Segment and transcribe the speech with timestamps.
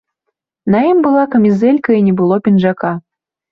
[0.75, 2.95] На ім была камізэлька і не было пінжака.